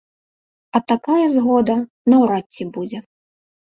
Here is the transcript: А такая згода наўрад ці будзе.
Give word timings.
А 0.79 0.81
такая 0.93 1.19
згода 1.35 1.79
наўрад 2.09 2.45
ці 2.57 2.63
будзе. 2.77 3.09